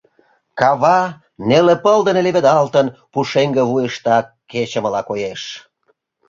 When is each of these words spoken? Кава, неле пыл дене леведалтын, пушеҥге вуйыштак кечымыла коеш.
Кава, 0.59 0.99
неле 1.47 1.75
пыл 1.83 1.99
дене 2.07 2.21
леведалтын, 2.25 2.87
пушеҥге 3.11 3.63
вуйыштак 3.69 4.25
кечымыла 4.51 5.01
коеш. 5.09 5.41